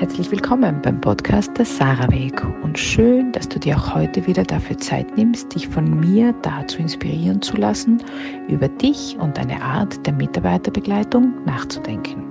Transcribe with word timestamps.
Herzlich 0.00 0.30
willkommen 0.30 0.80
beim 0.80 0.98
Podcast 0.98 1.58
Der 1.58 1.66
Sarah 1.66 2.10
Weg 2.10 2.42
und 2.62 2.78
schön, 2.78 3.32
dass 3.32 3.46
du 3.46 3.58
dir 3.58 3.76
auch 3.76 3.94
heute 3.94 4.26
wieder 4.26 4.44
dafür 4.44 4.78
Zeit 4.78 5.14
nimmst, 5.14 5.54
dich 5.54 5.68
von 5.68 6.00
mir 6.00 6.34
dazu 6.40 6.78
inspirieren 6.78 7.42
zu 7.42 7.54
lassen, 7.58 8.02
über 8.48 8.66
dich 8.66 9.18
und 9.20 9.36
deine 9.36 9.60
Art 9.60 10.06
der 10.06 10.14
Mitarbeiterbegleitung 10.14 11.44
nachzudenken. 11.44 12.24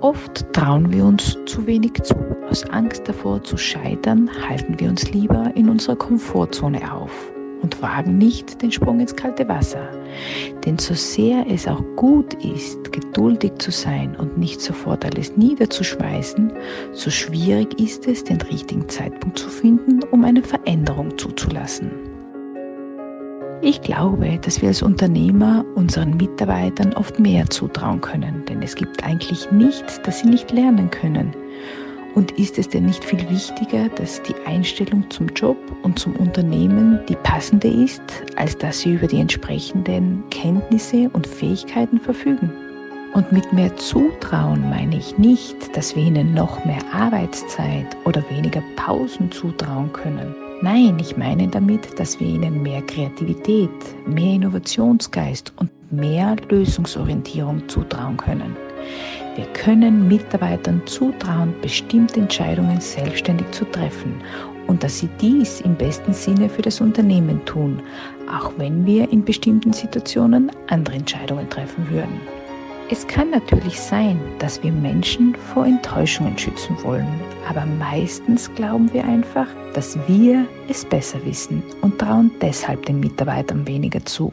Oft 0.00 0.50
trauen 0.54 0.90
wir 0.90 1.04
uns 1.04 1.36
zu 1.44 1.66
wenig 1.66 2.02
zu. 2.02 2.14
Aus 2.48 2.64
Angst 2.70 3.06
davor 3.06 3.44
zu 3.44 3.58
scheitern, 3.58 4.30
halten 4.48 4.80
wir 4.80 4.88
uns 4.88 5.12
lieber 5.12 5.52
in 5.54 5.68
unserer 5.68 5.96
Komfortzone 5.96 6.80
auf 6.90 7.30
und 7.62 7.80
wagen 7.82 8.18
nicht 8.18 8.62
den 8.62 8.72
Sprung 8.72 9.00
ins 9.00 9.14
kalte 9.14 9.48
Wasser. 9.48 9.88
Denn 10.64 10.78
so 10.78 10.94
sehr 10.94 11.46
es 11.48 11.66
auch 11.66 11.82
gut 11.96 12.34
ist, 12.44 12.92
geduldig 12.92 13.52
zu 13.58 13.70
sein 13.70 14.16
und 14.16 14.38
nicht 14.38 14.60
sofort 14.60 15.04
alles 15.04 15.36
niederzuschmeißen, 15.36 16.52
so 16.92 17.10
schwierig 17.10 17.78
ist 17.80 18.06
es, 18.06 18.24
den 18.24 18.40
richtigen 18.42 18.88
Zeitpunkt 18.88 19.38
zu 19.38 19.48
finden, 19.48 20.00
um 20.10 20.24
eine 20.24 20.42
Veränderung 20.42 21.16
zuzulassen. 21.16 21.90
Ich 23.62 23.82
glaube, 23.82 24.38
dass 24.42 24.62
wir 24.62 24.68
als 24.68 24.82
Unternehmer 24.82 25.66
unseren 25.74 26.16
Mitarbeitern 26.16 26.94
oft 26.94 27.18
mehr 27.18 27.44
zutrauen 27.50 28.00
können, 28.00 28.42
denn 28.48 28.62
es 28.62 28.74
gibt 28.74 29.04
eigentlich 29.04 29.50
nichts, 29.52 30.00
das 30.02 30.20
sie 30.20 30.28
nicht 30.28 30.50
lernen 30.50 30.88
können. 30.90 31.36
Und 32.14 32.32
ist 32.32 32.58
es 32.58 32.68
denn 32.68 32.86
nicht 32.86 33.04
viel 33.04 33.28
wichtiger, 33.30 33.88
dass 33.90 34.22
die 34.22 34.34
Einstellung 34.44 35.08
zum 35.10 35.28
Job 35.28 35.56
und 35.82 35.98
zum 35.98 36.16
Unternehmen 36.16 36.98
die 37.08 37.16
passende 37.16 37.68
ist, 37.68 38.02
als 38.36 38.58
dass 38.58 38.80
sie 38.80 38.94
über 38.94 39.06
die 39.06 39.20
entsprechenden 39.20 40.24
Kenntnisse 40.30 41.08
und 41.12 41.26
Fähigkeiten 41.26 42.00
verfügen? 42.00 42.50
Und 43.14 43.32
mit 43.32 43.52
mehr 43.52 43.74
Zutrauen 43.76 44.68
meine 44.70 44.96
ich 44.96 45.18
nicht, 45.18 45.76
dass 45.76 45.96
wir 45.96 46.04
ihnen 46.04 46.32
noch 46.32 46.64
mehr 46.64 46.82
Arbeitszeit 46.92 47.96
oder 48.04 48.22
weniger 48.30 48.62
Pausen 48.76 49.32
zutrauen 49.32 49.92
können. 49.92 50.34
Nein, 50.62 50.98
ich 51.00 51.16
meine 51.16 51.48
damit, 51.48 51.98
dass 51.98 52.20
wir 52.20 52.28
ihnen 52.28 52.62
mehr 52.62 52.82
Kreativität, 52.82 53.70
mehr 54.06 54.34
Innovationsgeist 54.34 55.52
und 55.56 55.70
mehr 55.90 56.36
Lösungsorientierung 56.50 57.68
zutrauen 57.68 58.16
können. 58.16 58.56
Wir 59.40 59.50
können 59.54 60.06
Mitarbeitern 60.06 60.82
zutrauen, 60.84 61.54
bestimmte 61.62 62.20
Entscheidungen 62.20 62.78
selbstständig 62.78 63.50
zu 63.52 63.64
treffen 63.64 64.20
und 64.66 64.84
dass 64.84 64.98
sie 64.98 65.08
dies 65.18 65.62
im 65.62 65.76
besten 65.76 66.12
Sinne 66.12 66.46
für 66.50 66.60
das 66.60 66.82
Unternehmen 66.82 67.42
tun, 67.46 67.80
auch 68.30 68.52
wenn 68.58 68.84
wir 68.84 69.10
in 69.10 69.24
bestimmten 69.24 69.72
Situationen 69.72 70.52
andere 70.68 70.96
Entscheidungen 70.96 71.48
treffen 71.48 71.88
würden. 71.88 72.20
Es 72.90 73.06
kann 73.06 73.30
natürlich 73.30 73.80
sein, 73.80 74.20
dass 74.40 74.62
wir 74.62 74.72
Menschen 74.72 75.34
vor 75.34 75.64
Enttäuschungen 75.64 76.36
schützen 76.36 76.76
wollen, 76.82 77.08
aber 77.48 77.64
meistens 77.64 78.54
glauben 78.56 78.92
wir 78.92 79.06
einfach, 79.06 79.46
dass 79.72 79.96
wir 80.06 80.46
es 80.68 80.84
besser 80.84 81.24
wissen 81.24 81.62
und 81.80 81.98
trauen 81.98 82.30
deshalb 82.42 82.84
den 82.84 83.00
Mitarbeitern 83.00 83.66
weniger 83.66 84.04
zu. 84.04 84.30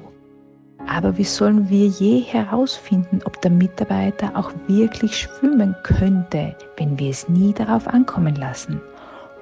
Aber 0.88 1.18
wie 1.18 1.24
sollen 1.24 1.70
wir 1.70 1.88
je 1.88 2.22
herausfinden, 2.22 3.20
ob 3.26 3.42
der 3.42 3.52
Mitarbeiter 3.52 4.32
auch 4.36 4.52
wirklich 4.68 5.18
schwimmen 5.18 5.76
könnte, 5.84 6.56
wenn 6.78 6.98
wir 6.98 7.10
es 7.10 7.28
nie 7.28 7.54
darauf 7.54 7.88
ankommen 7.88 8.36
lassen? 8.36 8.82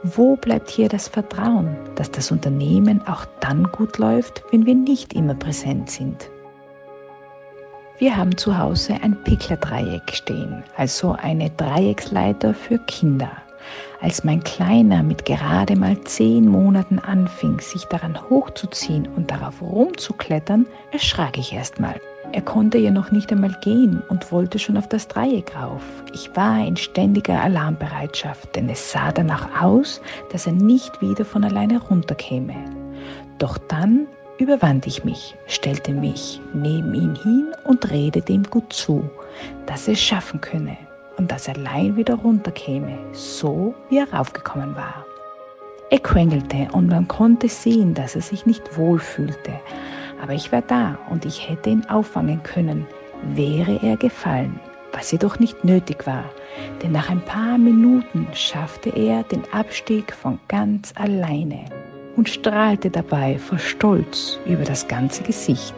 Wo 0.04 0.36
bleibt 0.36 0.70
hier 0.70 0.90
das 0.90 1.08
Vertrauen, 1.08 1.76
dass 1.96 2.12
das 2.12 2.32
Unternehmen 2.32 3.02
auch 3.08 3.26
dann 3.40 3.64
gut 3.72 3.98
läuft, 3.98 4.44
wenn 4.52 4.66
wir 4.66 4.76
nicht 4.76 5.14
immer 5.14 5.36
präsent 5.36 5.90
sind? 5.90 6.30
Wir 7.98 8.18
haben 8.18 8.36
zu 8.36 8.58
Hause 8.58 8.96
ein 9.02 9.16
Pickler-Dreieck 9.24 10.12
stehen, 10.12 10.64
also 10.76 11.14
eine 11.14 11.50
Dreiecksleiter 11.52 12.54
für 12.54 12.78
Kinder. 12.80 13.32
Als 14.02 14.24
mein 14.24 14.44
Kleiner 14.44 15.04
mit 15.04 15.26
gerade 15.26 15.76
mal 15.76 16.00
zehn 16.02 16.48
Monaten 16.48 17.00
anfing, 17.00 17.60
sich 17.60 17.86
daran 17.86 18.20
hochzuziehen 18.30 19.08
und 19.16 19.32
darauf 19.32 19.62
rumzuklettern, 19.62 20.68
erschrak 20.92 21.38
ich 21.38 21.54
erstmal. 21.54 22.00
Er 22.32 22.42
konnte 22.42 22.78
ja 22.78 22.92
noch 22.92 23.12
nicht 23.12 23.32
einmal 23.32 23.56
gehen 23.62 24.02
und 24.10 24.32
wollte 24.32 24.60
schon 24.60 24.78
auf 24.78 24.90
das 24.90 25.08
Dreieck 25.08 25.56
rauf. 25.56 25.82
Ich 26.14 26.36
war 26.36 26.66
in 26.66 26.76
ständiger 26.76 27.42
Alarmbereitschaft, 27.42 28.56
denn 28.56 28.68
es 28.70 28.92
sah 28.92 29.12
danach 29.12 29.62
aus, 29.62 30.02
dass 30.32 30.46
er 30.46 30.54
nicht 30.54 31.02
wieder 31.02 31.24
von 31.24 31.44
alleine 31.44 31.80
runterkäme. 31.80 32.56
Doch 33.38 33.58
dann 33.58 34.08
überwand 34.38 34.86
ich 34.86 35.06
mich, 35.06 35.36
stellte 35.48 35.94
mich 35.94 36.42
neben 36.54 36.94
ihn 36.94 37.16
hin 37.16 37.48
und 37.64 37.90
redete 37.90 38.34
ihm 38.34 38.44
gut 38.44 38.74
zu, 38.74 39.10
dass 39.66 39.88
er 39.88 39.94
es 39.94 40.02
schaffen 40.02 40.42
könne 40.42 40.78
und 41.18 41.32
dass 41.32 41.48
er 41.48 41.56
allein 41.56 41.96
wieder 41.96 42.16
runterkäme, 42.16 42.98
so 43.12 43.74
wie 43.90 43.98
er 43.98 44.12
raufgekommen 44.12 44.76
war. 44.76 45.06
Er 45.92 46.00
quengelte 46.00 46.68
und 46.74 46.88
man 46.88 47.08
konnte 47.08 47.48
sehen, 47.48 47.94
dass 47.94 48.16
er 48.16 48.22
sich 48.22 48.46
nicht 48.46 48.78
wohl 48.78 49.00
fühlte. 49.00 49.54
Aber 50.22 50.34
ich 50.34 50.52
war 50.52 50.62
da 50.64 50.98
und 51.10 51.26
ich 51.26 51.48
hätte 51.50 51.70
ihn 51.70 51.86
auffangen 51.86 52.42
können, 52.44 52.88
wäre 53.34 53.80
er 53.84 53.96
gefallen, 53.96 54.60
was 54.92 55.12
jedoch 55.12 55.40
nicht 55.40 55.64
nötig 55.64 56.08
war, 56.08 56.26
denn 56.82 56.92
nach 56.92 57.10
ein 57.10 57.22
paar 57.22 57.58
Minuten 57.58 58.28
schaffte 58.34 58.90
er 58.90 59.24
den 59.24 59.44
Abstieg 59.52 60.14
von 60.14 60.40
ganz 60.48 60.94
alleine 60.96 61.66
und 62.16 62.30
strahlte 62.30 62.90
dabei 62.90 63.38
vor 63.38 63.60
Stolz 63.60 64.40
über 64.46 64.64
das 64.64 64.88
ganze 64.88 65.24
Gesicht. 65.24 65.76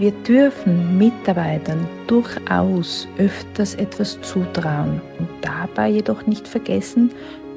Wir 0.00 0.12
dürfen 0.12 0.96
Mitarbeitern 0.96 1.86
durchaus 2.06 3.06
öfters 3.18 3.74
etwas 3.74 4.18
zutrauen 4.22 4.98
und 5.18 5.28
dabei 5.42 5.90
jedoch 5.90 6.26
nicht 6.26 6.48
vergessen, 6.48 7.10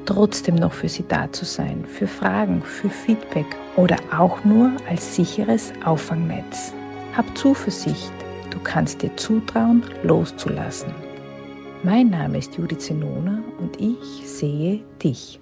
trotzdem 0.04 0.56
noch 0.56 0.74
für 0.74 0.90
sie 0.90 1.06
da 1.08 1.32
zu 1.32 1.46
sein, 1.46 1.86
für 1.86 2.06
Fragen, 2.06 2.60
für 2.60 2.90
Feedback 2.90 3.46
oder 3.76 3.96
auch 4.14 4.44
nur 4.44 4.70
als 4.90 5.16
sicheres 5.16 5.72
Auffangnetz. 5.86 6.74
Hab 7.16 7.24
Zuversicht, 7.34 8.12
du 8.50 8.58
kannst 8.62 9.00
dir 9.00 9.16
zutrauen, 9.16 9.82
loszulassen. 10.02 10.92
Mein 11.82 12.10
Name 12.10 12.36
ist 12.36 12.54
Judith 12.58 12.80
Zenona 12.80 13.42
und 13.58 13.80
ich 13.80 14.28
sehe 14.28 14.82
dich. 15.02 15.40